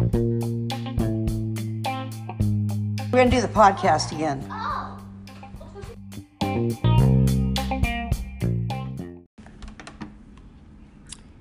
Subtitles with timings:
[0.00, 0.06] We're
[3.12, 4.40] going to do the podcast again.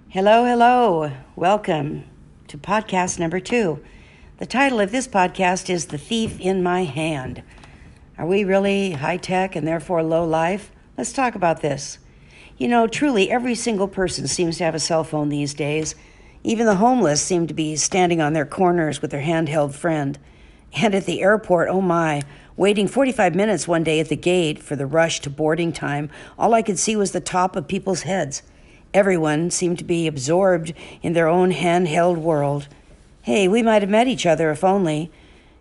[0.09, 1.11] Hello, hello.
[1.37, 2.03] Welcome
[2.49, 3.81] to podcast number two.
[4.39, 7.43] The title of this podcast is The Thief in My Hand.
[8.17, 10.69] Are we really high tech and therefore low life?
[10.97, 11.99] Let's talk about this.
[12.57, 15.95] You know, truly, every single person seems to have a cell phone these days.
[16.43, 20.17] Even the homeless seem to be standing on their corners with their handheld friend.
[20.73, 22.21] And at the airport, oh my,
[22.55, 26.53] waiting 45 minutes one day at the gate for the rush to boarding time, all
[26.53, 28.41] I could see was the top of people's heads.
[28.93, 32.67] Everyone seemed to be absorbed in their own handheld world.
[33.23, 35.11] Hey, we might have met each other if only.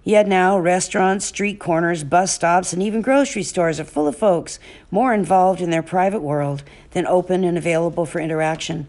[0.05, 4.59] Yet now, restaurants, street corners, bus stops, and even grocery stores are full of folks
[4.91, 8.87] more involved in their private world than open and available for interaction.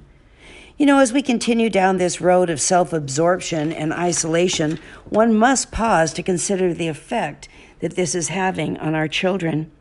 [0.79, 4.79] You know, as we continue down this road of self absorption and isolation,
[5.09, 7.49] one must pause to consider the effect
[7.81, 9.71] that this is having on our children.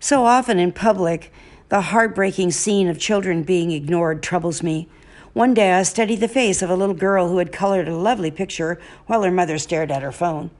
[0.00, 1.32] So often in public,
[1.68, 4.88] the heartbreaking scene of children being ignored troubles me.
[5.32, 8.32] One day I studied the face of a little girl who had colored a lovely
[8.32, 10.50] picture while her mother stared at her phone.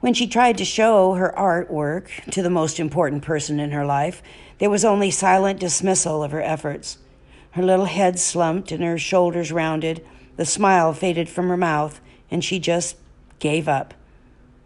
[0.00, 4.20] When she tried to show her artwork to the most important person in her life,
[4.58, 6.98] there was only silent dismissal of her efforts.
[7.52, 10.04] Her little head slumped and her shoulders rounded,
[10.36, 12.00] the smile faded from her mouth,
[12.30, 12.96] and she just
[13.38, 13.94] gave up.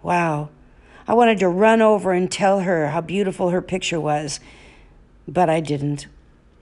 [0.02, 0.50] Wow.
[1.08, 4.40] I wanted to run over and tell her how beautiful her picture was
[5.28, 6.06] but I didn't.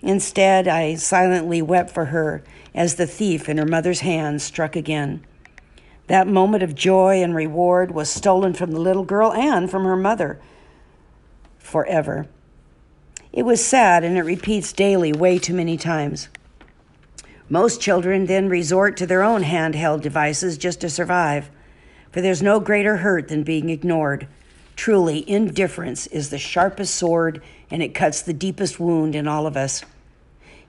[0.01, 2.43] Instead, I silently wept for her
[2.75, 5.25] as the thief in her mother's hands struck again.
[6.07, 9.97] That moment of joy and reward was stolen from the little girl and from her
[9.97, 10.41] mother
[11.59, 12.27] forever.
[13.35, 16.29] It was sad, and it repeats daily way too many times.
[17.49, 21.51] Most children then resort to their own handheld devices just to survive,
[22.13, 24.29] for there's no greater hurt than being ignored.
[24.77, 27.43] Truly, indifference is the sharpest sword
[27.73, 29.83] and it cuts the deepest wound in all of us.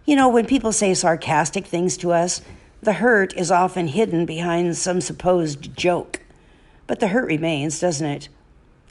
[0.05, 2.41] You know, when people say sarcastic things to us,
[2.81, 6.19] the hurt is often hidden behind some supposed joke.
[6.87, 8.29] But the hurt remains, doesn't it?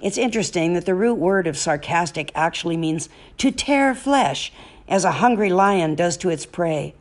[0.00, 4.52] It's interesting that the root word of sarcastic actually means to tear flesh,
[4.88, 6.94] as a hungry lion does to its prey.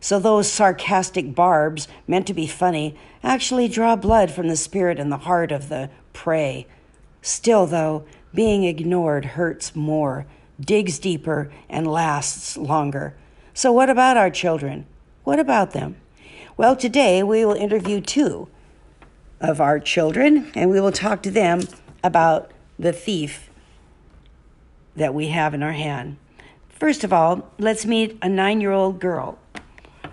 [0.00, 5.10] So those sarcastic barbs, meant to be funny, actually draw blood from the spirit and
[5.10, 6.66] the heart of the prey.
[7.22, 8.04] Still, though,
[8.34, 10.26] being ignored hurts more,
[10.60, 13.14] digs deeper, and lasts longer.
[13.54, 14.86] So, what about our children?
[15.22, 15.96] What about them?
[16.56, 18.48] Well, today we will interview two
[19.40, 21.62] of our children and we will talk to them
[22.04, 23.50] about the thief
[24.94, 26.16] that we have in our hand.
[26.68, 29.38] First of all, let's meet a nine year old girl.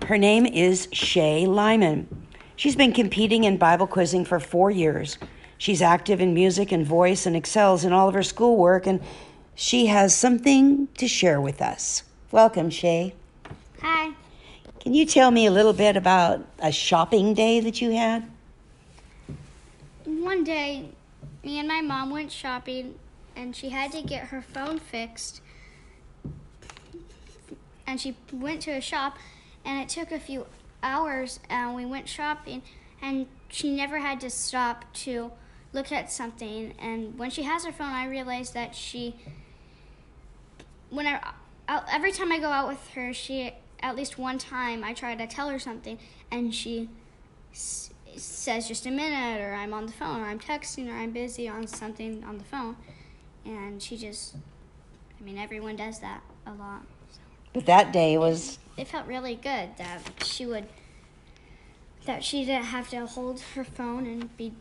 [0.08, 2.08] Her name is Shay Lyman.
[2.56, 5.18] She's been competing in Bible quizzing for four years.
[5.58, 9.02] She's active in music and voice and excels in all of her schoolwork, and
[9.54, 12.04] she has something to share with us.
[12.32, 13.14] Welcome, Shay.
[13.82, 14.14] Hi.
[14.80, 18.28] Can you tell me a little bit about a shopping day that you had?
[20.06, 20.90] One day,
[21.44, 22.96] me and my mom went shopping,
[23.36, 25.42] and she had to get her phone fixed.
[27.88, 29.18] And she went to a shop,
[29.66, 30.46] and it took a few
[30.84, 32.62] hours, and we went shopping,
[33.02, 35.32] and she never had to stop to
[35.74, 39.16] look at something, and when she has her phone, I realize that she,
[40.90, 41.22] whenever,
[41.70, 45.26] every time I go out with her, she, at least one time, I try to
[45.28, 45.98] tell her something,
[46.30, 46.90] and she
[48.18, 51.48] says just a minute, or I'm on the phone, or I'm texting, or I'm busy
[51.48, 52.76] on something on the phone,
[53.46, 54.36] and she just,
[55.20, 56.84] I mean, everyone does that a lot.
[57.12, 57.20] So.
[57.54, 58.60] But that day was.
[58.78, 60.68] It felt really good that she would,
[62.06, 64.54] that she didn't have to hold her phone and be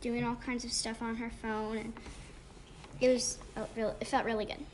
[0.00, 1.92] doing all kinds of stuff on her phone, and
[3.00, 3.38] it was
[3.76, 4.64] it felt really good.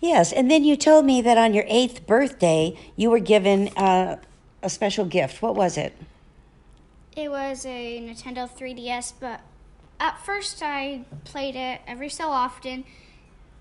[0.00, 4.16] Yes, and then you told me that on your eighth birthday you were given uh,
[4.62, 5.42] a special gift.
[5.42, 5.94] What was it?
[7.14, 9.40] It was a Nintendo 3DS, but
[10.00, 12.84] at first I played it every so often.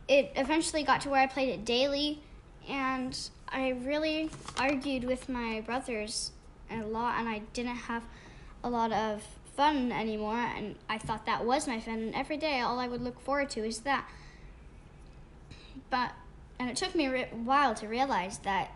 [0.08, 2.22] It eventually got to where I played it daily,
[2.70, 3.18] and
[3.50, 6.32] I really argued with my brothers
[6.70, 8.04] a lot, and I didn't have
[8.64, 9.22] a lot of
[9.58, 11.96] fun anymore, and I thought that was my fun.
[11.96, 14.10] And every day, all I would look forward to is that.
[15.90, 16.14] But
[16.58, 18.70] and it took me a while to realize that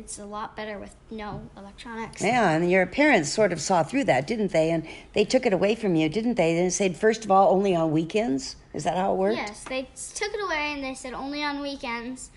[0.00, 2.22] it's a lot better with no electronics.
[2.22, 4.70] Yeah, and your parents sort of saw through that, didn't they?
[4.70, 6.54] And they took it away from you, didn't they?
[6.54, 8.56] They said, first of all, only on weekends.
[8.74, 9.36] Is that how it worked?
[9.36, 9.82] Yes, they
[10.14, 12.30] took it away and they said only on weekends.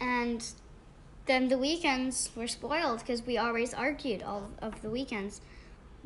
[0.00, 0.44] And
[1.26, 5.40] then the weekends were spoiled because we always argued all of the weekends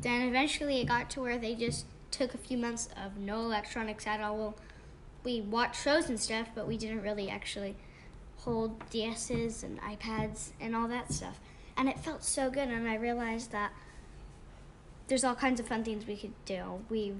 [0.01, 4.07] then eventually it got to where they just took a few months of no electronics
[4.07, 4.37] at all.
[4.37, 4.55] Well,
[5.23, 7.75] we watched shows and stuff, but we didn't really actually
[8.43, 11.39] hold DSs and iPads and all that stuff.
[11.77, 13.71] And it felt so good, and I realized that
[15.07, 16.81] there's all kinds of fun things we could do.
[16.89, 17.13] We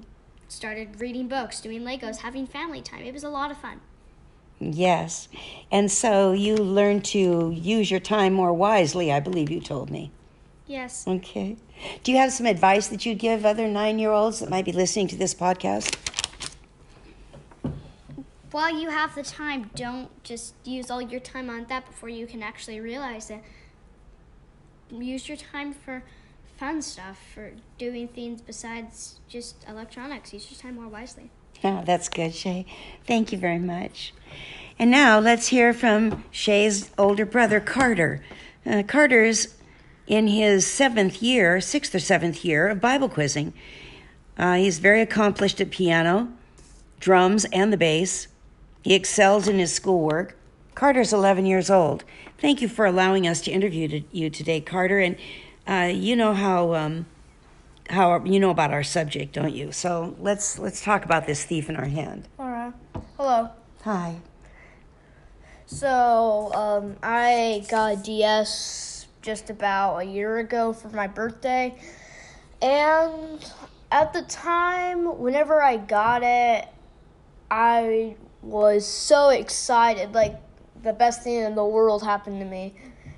[0.47, 3.03] started reading books, doing Legos, having family time.
[3.03, 3.81] It was a lot of fun.
[4.59, 5.27] Yes.
[5.71, 10.11] And so you learned to use your time more wisely, I believe you told me.
[10.67, 11.05] Yes.
[11.07, 11.57] Okay.
[12.03, 14.71] Do you have some advice that you'd give other nine year olds that might be
[14.71, 15.97] listening to this podcast?
[18.51, 22.27] While you have the time, don't just use all your time on that before you
[22.27, 23.41] can actually realize it.
[24.89, 26.03] Use your time for
[26.57, 30.33] fun stuff, for doing things besides just electronics.
[30.33, 31.31] Use your time more wisely.
[31.63, 32.65] Oh, that's good, Shay.
[33.05, 34.15] Thank you very much.
[34.79, 38.23] And now let's hear from Shay's older brother, Carter.
[38.65, 39.55] Uh, Carter's
[40.07, 43.53] in his seventh year, sixth or seventh year of Bible quizzing.
[44.39, 46.29] Uh, he's very accomplished at piano,
[46.99, 48.27] drums, and the bass.
[48.81, 50.37] He excels in his schoolwork.
[50.73, 52.03] Carter's 11 years old.
[52.39, 54.99] Thank you for allowing us to interview you today, Carter.
[54.99, 55.15] And
[55.67, 57.05] uh, you know how um,
[57.89, 59.71] how you know about our subject, don't you?
[59.71, 62.27] So let's let's talk about this thief in our hand.
[62.39, 62.73] All right.
[63.17, 63.49] Hello.
[63.83, 64.15] Hi.
[65.65, 71.77] So um, I got a DS just about a year ago for my birthday,
[72.61, 73.51] and
[73.91, 76.67] at the time, whenever I got it,
[77.49, 80.13] I was so excited.
[80.13, 80.39] Like
[80.81, 82.73] the best thing in the world happened to me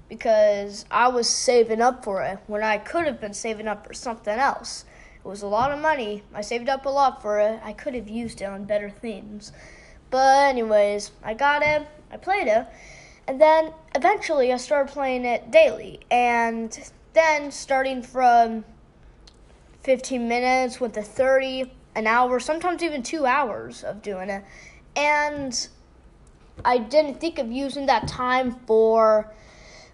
[0.10, 3.94] because I was saving up for it when I could have been saving up for
[3.94, 4.86] something else.
[5.24, 6.24] It was a lot of money.
[6.34, 7.60] I saved up a lot for it.
[7.64, 9.54] I could have used it on better things.
[10.10, 12.68] But, anyways, I got it, I played it,
[13.26, 16.02] and then eventually I started playing it daily.
[16.12, 16.78] And
[17.14, 18.64] then, starting from
[19.80, 24.44] 15 minutes, went to 30, an hour, sometimes even two hours of doing it.
[24.96, 25.68] And
[26.64, 29.32] I didn't think of using that time for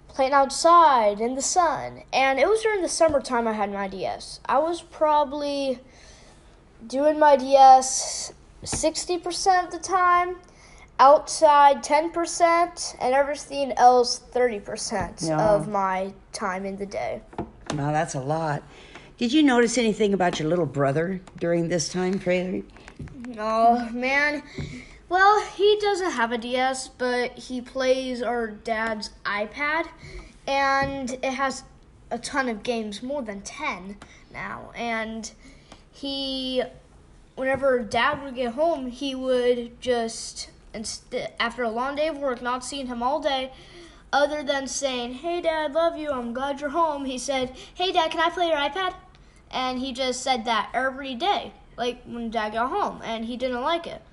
[0.07, 2.03] playing outside in the sun.
[2.11, 4.39] And it was during the summertime I had my DS.
[4.45, 5.79] I was probably
[6.87, 10.35] doing my DS 60% of the time,
[10.99, 15.39] outside 10%, and everything else 30% Yeah.
[15.49, 17.21] of my time in the day.
[17.73, 18.63] Wow, that's a lot.
[19.17, 22.63] Did you notice anything about your little brother during this time, Trailer?
[23.37, 24.43] Oh man.
[25.09, 29.87] Well, he doesn't have a DS, but he plays our dad's iPad,
[30.45, 31.63] and it has
[32.11, 33.97] a ton of games, more than 10
[34.31, 34.71] now.
[34.75, 35.31] And
[35.91, 36.61] he,
[37.35, 42.43] whenever dad would get home, he would just, inst- after a long day of work,
[42.43, 43.51] not seeing him all day,
[44.13, 47.91] other than saying, Hey dad, I love you, I'm glad you're home, he said, Hey
[47.91, 48.93] dad, can I play your iPad?
[49.49, 53.61] And he just said that every day, like when dad got home, and he didn't
[53.61, 54.03] like it.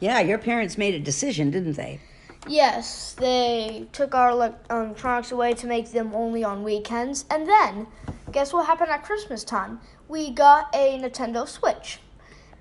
[0.00, 2.00] Yeah, your parents made a decision, didn't they?
[2.48, 7.24] Yes, they took our electronics um, away to make them only on weekends.
[7.30, 7.88] And then,
[8.30, 9.80] guess what happened at Christmas time?
[10.06, 11.98] We got a Nintendo Switch.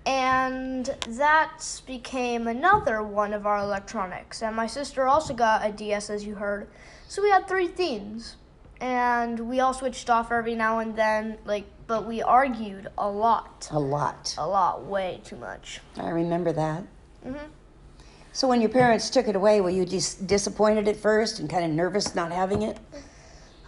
[0.08, 4.42] And that became another one of our electronics.
[4.42, 6.68] And my sister also got a DS, as you heard.
[7.08, 8.38] So we had three themes.
[8.82, 13.68] And we all switched off every now and then, like, but we argued a lot.
[13.72, 14.36] A lot.
[14.38, 15.80] A lot, way too much.
[15.98, 16.84] I remember that.
[17.26, 17.36] Hmm
[18.34, 21.66] So when your parents took it away, were you dis- disappointed at first and kind
[21.66, 22.78] of nervous not having it?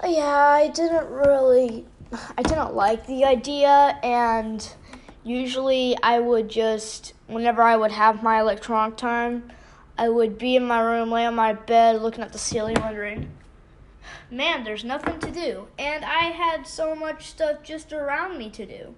[0.04, 1.86] Yeah, I didn't really,
[2.38, 4.68] I didn't like the idea, and
[5.24, 9.52] usually I would just, whenever I would have my electronic time,
[9.98, 13.32] I would be in my room, lay on my bed, looking at the ceiling, wondering,
[14.30, 15.68] man, there's nothing to do.
[15.80, 18.96] And I had so much stuff just around me to do.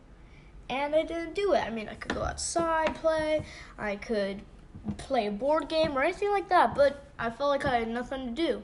[0.69, 1.59] And I didn't do it.
[1.59, 3.43] I mean, I could go outside, play,
[3.77, 4.41] I could
[4.97, 8.27] play a board game or anything like that, but I felt like I had nothing
[8.27, 8.63] to do.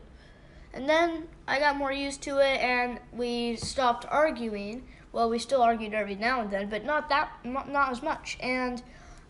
[0.73, 4.83] And then I got more used to it, and we stopped arguing.
[5.11, 8.37] Well, we still argued every now and then, but not that, not, not as much.
[8.41, 8.83] And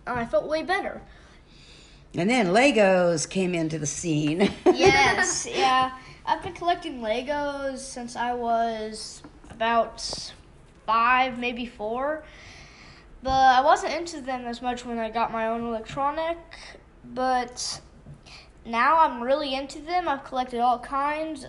[0.07, 1.01] I felt way better.
[2.17, 4.51] And then Legos came into the scene.
[4.65, 5.97] Yes, yeah.
[6.25, 10.01] I've been collecting Legos since I was about
[10.85, 12.23] five, maybe four.
[13.25, 16.37] But I wasn't into them as much when I got my own electronic.
[17.03, 17.81] But
[18.63, 20.07] now I'm really into them.
[20.07, 21.47] I've collected all kinds,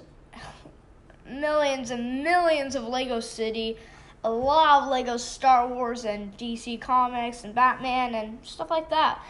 [1.29, 3.77] millions and millions of Lego City,
[4.25, 9.21] a lot of Lego Star Wars and DC Comics and Batman and stuff like that.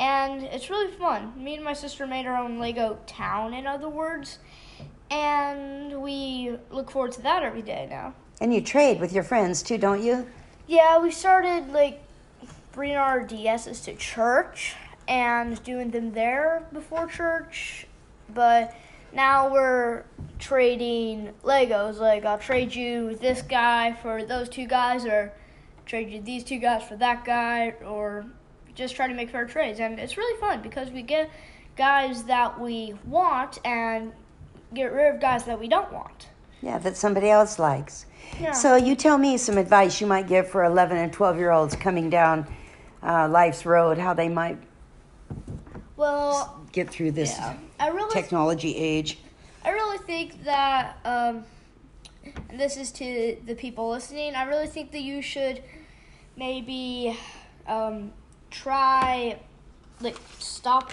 [0.00, 1.32] And it's really fun.
[1.36, 4.40] Me and my sister made our own Lego town, in other words.
[5.08, 8.14] And we look forward to that every day now.
[8.40, 10.26] and you trade with your friends too, don't you?
[10.72, 12.02] Yeah, we started like
[12.72, 14.74] bringing our DSs to church
[15.06, 17.86] and doing them there before church,
[18.32, 18.74] but
[19.12, 20.04] now we're
[20.38, 21.98] trading Legos.
[21.98, 25.34] Like I'll trade you this guy for those two guys, or
[25.84, 28.24] trade you these two guys for that guy, or
[28.74, 29.78] just try to make fair trades.
[29.78, 31.28] And it's really fun because we get
[31.76, 34.14] guys that we want and
[34.72, 36.28] get rid of guys that we don't want.
[36.62, 38.06] Yeah, that somebody else likes.
[38.40, 38.52] Yeah.
[38.52, 41.74] So you tell me some advice you might give for 11 and 12 year olds
[41.76, 42.46] coming down
[43.02, 44.58] uh, life's road, how they might
[45.96, 49.18] well, get through this yeah, I really technology age.
[49.64, 51.44] I really think that, um,
[52.52, 55.62] this is to the people listening, I really think that you should
[56.36, 57.18] maybe
[57.66, 58.12] um,
[58.50, 59.38] try,
[60.00, 60.92] like, stop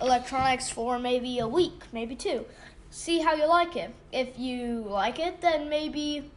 [0.00, 2.44] electronics for maybe a week, maybe two.
[2.92, 3.94] See how you like it.
[4.12, 6.30] If you like it, then maybe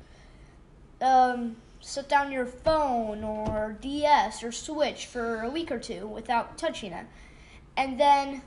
[1.02, 6.58] um, set down your phone or DS or Switch for a week or two without
[6.58, 7.08] touching it.
[7.76, 8.42] And then,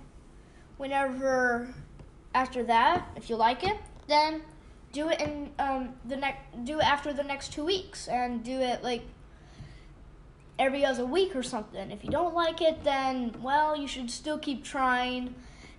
[0.79, 1.69] whenever
[2.35, 4.41] after that, if you like it, then
[4.91, 6.65] do it in um, the next.
[6.65, 9.03] Do it after the next two weeks, and do it like
[10.59, 11.91] every other week or something.
[11.91, 15.35] If you don't like it, then well, you should still keep trying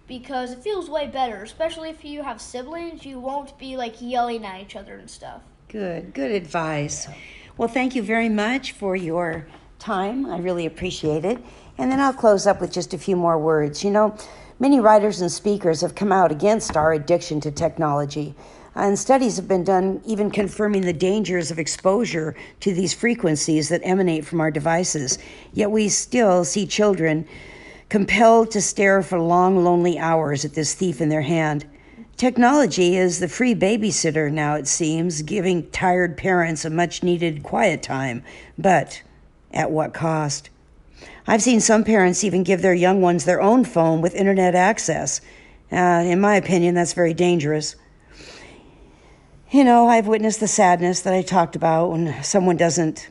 [0.09, 1.43] because it feels way better.
[1.43, 5.41] Especially if you have siblings, you won't be like yelling at each other and stuff.
[5.69, 7.07] Good, good advice.
[7.55, 9.47] Well, thank you very much for your
[9.77, 10.25] time.
[10.25, 11.37] I really appreciate it.
[11.77, 13.83] And then I'll close up with just a few more words.
[13.83, 14.17] You know,
[14.59, 18.33] many writers and speakers have come out against our addiction to technology.
[18.75, 23.81] And studies have been done even confirming the dangers of exposure to these frequencies that
[23.83, 25.19] emanate from our devices.
[25.53, 27.27] Yet we still see children
[27.89, 31.65] compelled to stare for long, lonely hours at this thief in their hand.
[32.17, 37.81] Technology is the free babysitter now, it seems, giving tired parents a much needed quiet
[37.81, 38.23] time.
[38.57, 39.01] But
[39.51, 40.49] at what cost?
[41.25, 45.21] I've seen some parents even give their young ones their own phone with internet access.
[45.71, 47.75] Uh, in my opinion, that's very dangerous.
[49.51, 53.09] You know, I've witnessed the sadness that I talked about when someone doesn't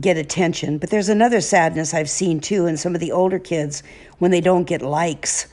[0.00, 3.82] get attention, but there's another sadness I've seen too in some of the older kids
[4.18, 5.46] when they don't get likes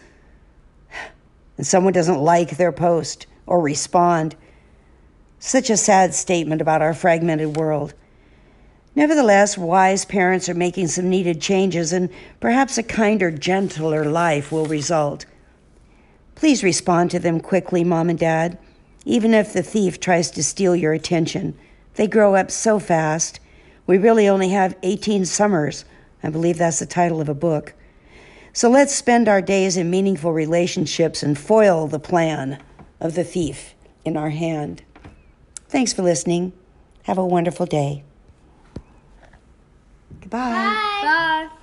[1.58, 4.36] and someone doesn't like their post or respond.
[5.40, 7.94] Such a sad statement about our fragmented world.
[8.96, 12.10] Nevertheless, wise parents are making some needed changes, and
[12.40, 15.26] perhaps a kinder, gentler life will result.
[16.36, 18.58] Please respond to them quickly, Mom and Dad,
[19.06, 21.58] even if the thief tries to steal your attention.
[21.96, 23.40] They grow up so fast.
[23.86, 25.86] We really only have 18 summers.
[26.24, 27.74] I believe that's the title of a book.
[28.54, 32.62] So let's spend our days in meaningful relationships and foil the plan
[33.00, 33.74] of the thief
[34.06, 34.84] in our hand.
[35.68, 36.54] Thanks for listening.
[37.04, 38.04] Have a wonderful day.
[40.22, 40.52] Goodbye.
[40.52, 41.50] Bye.
[41.50, 41.58] Bye.